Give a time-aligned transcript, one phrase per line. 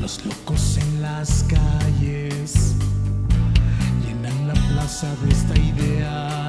[0.00, 2.74] los locos en las calles,
[4.04, 6.41] llenan la plaza de esta idea.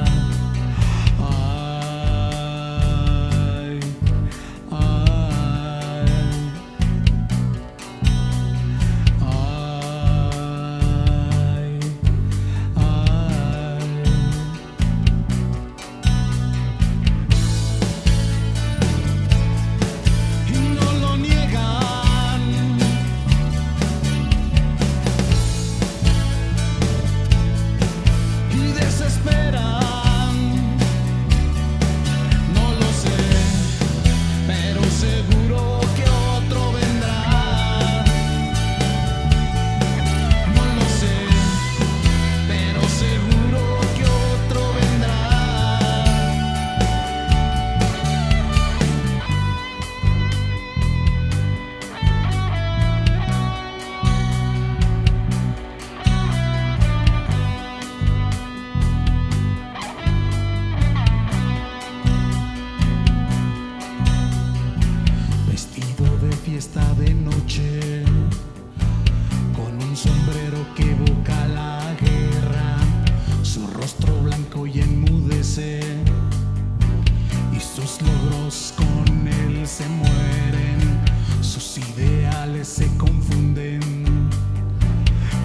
[82.63, 83.81] se confunden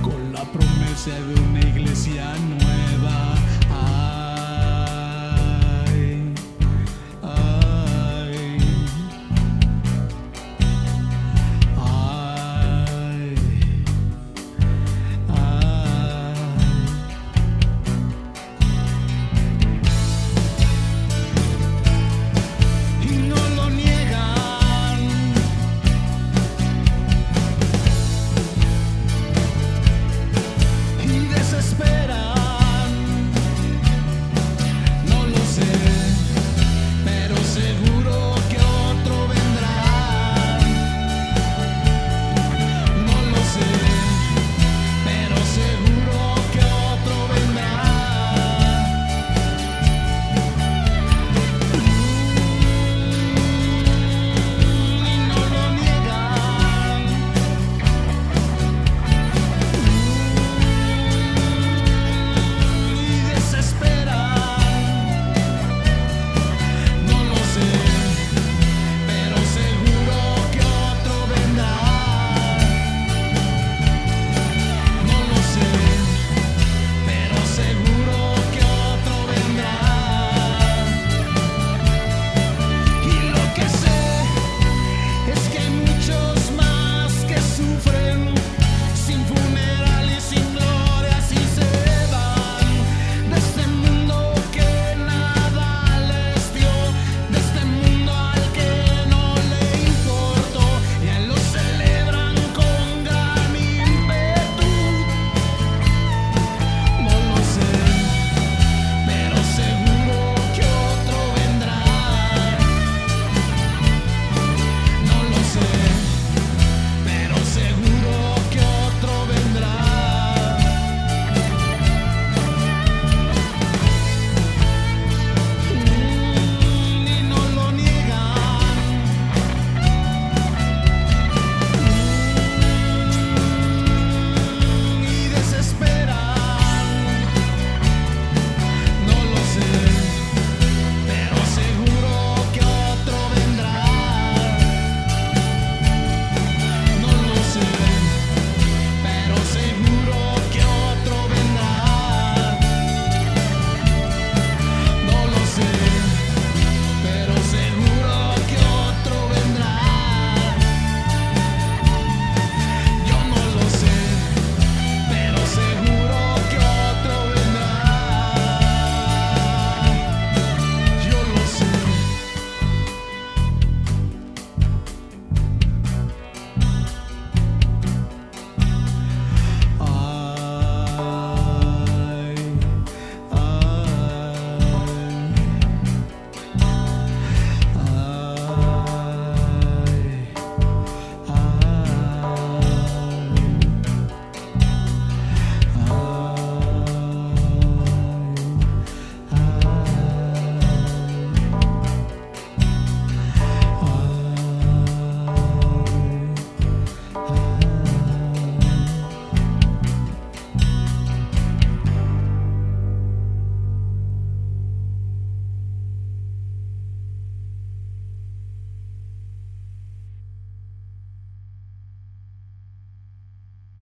[0.02, 2.57] con la promesa de una iglesia no